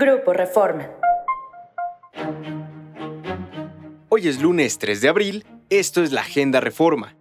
Grupo 0.00 0.32
Reforma. 0.32 0.88
Hoy 4.08 4.28
es 4.28 4.40
lunes 4.40 4.78
3 4.78 5.00
de 5.00 5.08
abril, 5.08 5.44
esto 5.70 6.04
es 6.04 6.12
la 6.12 6.20
Agenda 6.20 6.60
Reforma. 6.60 7.16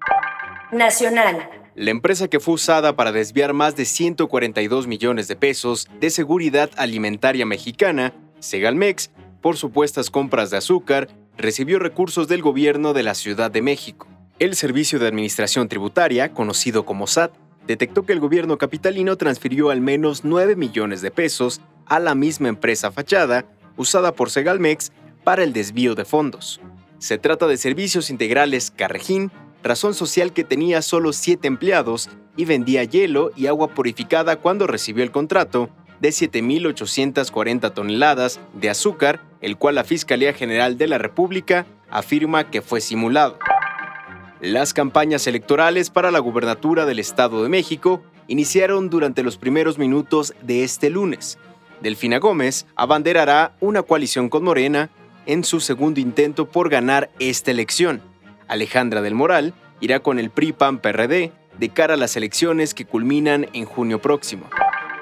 Nacional. 0.72 1.50
La 1.74 1.90
empresa 1.90 2.28
que 2.28 2.40
fue 2.40 2.54
usada 2.54 2.96
para 2.96 3.12
desviar 3.12 3.54
más 3.54 3.76
de 3.76 3.86
142 3.86 4.86
millones 4.86 5.28
de 5.28 5.36
pesos 5.36 5.88
de 6.00 6.12
seguridad 6.12 6.70
alimentaria 6.78 7.48
mexicana, 7.48 8.14
Segalmex, 8.42 9.10
por 9.42 9.58
supuestas 9.58 10.12
compras 10.12 10.52
de 10.52 10.58
azúcar, 10.58 11.08
recibió 11.36 11.80
recursos 11.80 12.28
del 12.28 12.44
gobierno 12.44 12.94
de 12.94 13.02
la 13.02 13.16
Ciudad 13.16 13.50
de 13.50 13.64
México. 13.64 14.08
El 14.38 14.56
Servicio 14.56 15.00
de 15.00 15.08
Administración 15.08 15.68
Tributaria, 15.68 16.32
conocido 16.32 16.86
como 16.86 17.08
SAT, 17.08 17.32
detectó 17.66 18.06
que 18.06 18.14
el 18.14 18.20
gobierno 18.20 18.60
capitalino 18.60 19.16
transfirió 19.16 19.72
al 19.72 19.82
menos 19.82 20.24
9 20.24 20.56
millones 20.56 21.02
de 21.02 21.10
pesos 21.10 21.60
a 21.88 22.00
la 22.00 22.16
misma 22.16 22.50
empresa 22.50 22.92
fachada 22.92 23.46
usada 23.78 24.14
por 24.14 24.30
Segalmex 24.30 24.92
para 25.24 25.44
el 25.44 25.54
desvío 25.54 25.96
de 25.96 26.06
fondos. 26.06 26.60
Se 27.00 27.18
trata 27.18 27.48
de 27.48 27.58
Servicios 27.58 28.10
Integrales 28.10 28.72
Carrejín, 28.72 29.32
razón 29.64 29.94
social 29.94 30.34
que 30.34 30.44
tenía 30.44 30.82
solo 30.82 31.14
7 31.14 31.48
empleados 31.48 32.10
y 32.36 32.46
vendía 32.46 32.84
hielo 32.84 33.32
y 33.36 33.48
agua 33.48 33.70
purificada 33.70 34.38
cuando 34.38 34.68
recibió 34.68 35.04
el 35.04 35.12
contrato 35.12 35.70
de 36.00 36.10
7.840 36.10 37.74
toneladas 37.74 38.40
de 38.54 38.70
azúcar, 38.70 39.22
el 39.42 39.58
cual 39.58 39.76
la 39.76 39.84
Fiscalía 39.84 40.34
General 40.34 40.78
de 40.78 40.88
la 40.88 40.98
República 40.98 41.66
afirma 41.90 42.50
que 42.50 42.62
fue 42.62 42.82
simulado. 42.82 43.38
Las 44.40 44.74
campañas 44.74 45.26
electorales 45.26 45.90
para 45.90 46.12
la 46.12 46.20
gubernatura 46.20 46.86
del 46.86 47.00
Estado 47.00 47.42
de 47.42 47.50
México 47.50 48.04
iniciaron 48.28 48.90
durante 48.90 49.24
los 49.24 49.38
primeros 49.38 49.80
minutos 49.80 50.36
de 50.44 50.64
este 50.64 50.90
lunes. 50.90 51.40
Delfina 51.82 52.18
Gómez 52.18 52.66
abanderará 52.76 53.56
una 53.60 53.84
coalición 53.84 54.30
con 54.30 54.44
Morena 54.44 54.90
en 55.26 55.44
su 55.44 55.60
segundo 55.60 56.00
intento 56.00 56.50
por 56.50 56.70
ganar 56.70 57.10
esta 57.20 57.52
elección. 57.52 58.02
Alejandra 58.48 59.02
del 59.02 59.14
Moral 59.14 59.54
irá 59.80 60.00
con 60.00 60.20
el 60.20 60.30
PRI-PAN-PRD 60.30 61.32
de 61.58 61.70
cara 61.70 61.96
a 61.96 61.98
las 61.98 62.16
elecciones 62.16 62.74
que 62.74 62.86
culminan 62.86 63.48
en 63.54 63.66
junio 63.66 64.02
próximo. 64.02 64.50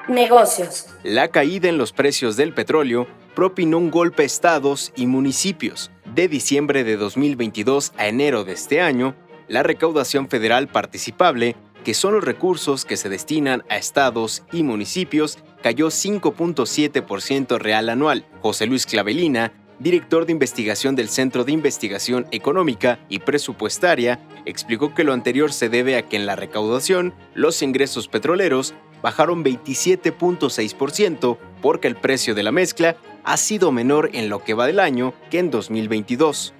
Negocios. 0.08 0.88
La 1.04 1.30
caída 1.30 1.70
en 1.70 1.78
los 1.78 1.92
precios 1.92 2.36
del 2.38 2.54
petróleo 2.54 3.08
propinó 3.34 3.78
un 3.78 3.92
golpe 3.92 4.24
a 4.24 4.26
estados 4.26 4.92
y 4.96 5.08
municipios. 5.08 5.92
De 6.06 6.28
diciembre 6.28 6.84
de 6.84 6.96
2022 6.96 7.94
a 7.98 8.08
enero 8.08 8.44
de 8.44 8.54
este 8.54 8.82
año, 8.82 9.16
la 9.48 9.64
recaudación 9.64 10.30
federal 10.30 10.68
participable, 10.68 11.56
que 11.84 11.94
son 11.94 12.14
los 12.14 12.24
recursos 12.24 12.86
que 12.86 12.98
se 12.98 13.10
destinan 13.10 13.64
a 13.70 13.78
estados 13.78 14.44
y 14.52 14.64
municipios, 14.64 15.40
cayó 15.66 15.88
5.7% 15.88 17.58
real 17.58 17.90
anual. 17.90 18.24
José 18.44 18.68
Luis 18.68 18.86
Clavelina, 18.86 19.52
director 19.80 20.28
de 20.28 20.32
investigación 20.32 20.96
del 20.96 21.10
Centro 21.10 21.44
de 21.44 21.54
Investigación 21.54 22.28
Económica 22.30 23.00
y 23.10 23.18
Presupuestaria, 23.18 24.20
explicó 24.46 24.94
que 24.94 25.04
lo 25.04 25.12
anterior 25.12 25.52
se 25.52 25.68
debe 25.68 25.98
a 25.98 26.04
que 26.04 26.18
en 26.18 26.28
la 26.28 26.36
recaudación 26.36 27.16
los 27.34 27.64
ingresos 27.64 28.08
petroleros 28.08 28.76
bajaron 29.02 29.44
27.6% 29.44 31.40
porque 31.64 31.88
el 31.88 31.96
precio 31.96 32.36
de 32.36 32.44
la 32.44 32.52
mezcla 32.52 32.98
ha 33.24 33.36
sido 33.36 33.72
menor 33.72 34.12
en 34.14 34.30
lo 34.30 34.44
que 34.44 34.54
va 34.54 34.68
del 34.68 34.80
año 34.80 35.16
que 35.32 35.40
en 35.40 35.50
2022. 35.50 36.54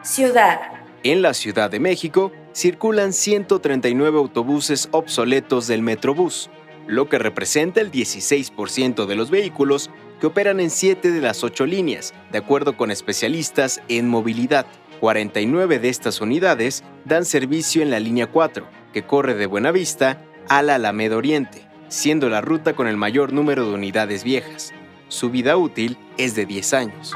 Ciudad. 0.00 0.60
En 1.02 1.20
la 1.20 1.34
Ciudad 1.34 1.70
de 1.70 1.78
México 1.78 2.32
circulan 2.54 3.12
139 3.12 4.18
autobuses 4.18 4.88
obsoletos 4.92 5.66
del 5.66 5.82
Metrobús, 5.82 6.48
lo 6.90 7.08
que 7.08 7.18
representa 7.18 7.80
el 7.80 7.90
16% 7.90 9.06
de 9.06 9.16
los 9.16 9.30
vehículos 9.30 9.90
que 10.20 10.26
operan 10.26 10.60
en 10.60 10.70
7 10.70 11.10
de 11.10 11.20
las 11.20 11.42
8 11.44 11.64
líneas, 11.66 12.12
de 12.30 12.38
acuerdo 12.38 12.76
con 12.76 12.90
especialistas 12.90 13.80
en 13.88 14.08
movilidad. 14.08 14.66
49 15.00 15.78
de 15.78 15.88
estas 15.88 16.20
unidades 16.20 16.84
dan 17.06 17.24
servicio 17.24 17.80
en 17.80 17.90
la 17.90 18.00
línea 18.00 18.26
4, 18.26 18.66
que 18.92 19.04
corre 19.04 19.34
de 19.34 19.46
Buenavista 19.46 20.22
a 20.48 20.62
la 20.62 20.74
Alameda 20.74 21.16
Oriente, 21.16 21.66
siendo 21.88 22.28
la 22.28 22.42
ruta 22.42 22.74
con 22.74 22.86
el 22.86 22.98
mayor 22.98 23.32
número 23.32 23.66
de 23.66 23.74
unidades 23.74 24.24
viejas. 24.24 24.72
Su 25.08 25.30
vida 25.30 25.56
útil 25.56 25.96
es 26.18 26.34
de 26.34 26.44
10 26.44 26.74
años. 26.74 27.14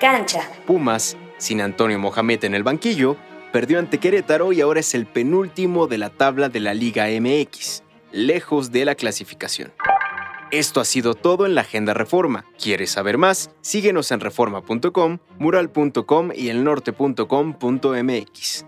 Cancha. 0.00 0.48
Pumas 0.66 1.16
sin 1.38 1.60
Antonio 1.60 1.98
Mohamed 1.98 2.44
en 2.44 2.54
el 2.54 2.64
banquillo, 2.64 3.16
perdió 3.52 3.78
ante 3.78 3.98
Querétaro 3.98 4.52
y 4.52 4.60
ahora 4.60 4.80
es 4.80 4.94
el 4.94 5.06
penúltimo 5.06 5.86
de 5.86 5.98
la 5.98 6.10
tabla 6.10 6.48
de 6.48 6.60
la 6.60 6.74
Liga 6.74 7.06
MX, 7.06 7.82
lejos 8.12 8.72
de 8.72 8.84
la 8.84 8.94
clasificación. 8.94 9.72
Esto 10.50 10.80
ha 10.80 10.84
sido 10.84 11.14
todo 11.14 11.44
en 11.44 11.54
la 11.54 11.60
Agenda 11.60 11.92
Reforma. 11.92 12.46
¿Quieres 12.58 12.90
saber 12.90 13.18
más? 13.18 13.50
Síguenos 13.60 14.10
en 14.12 14.20
reforma.com, 14.20 15.18
mural.com 15.38 16.30
y 16.34 16.48
elnorte.com.mx. 16.48 18.64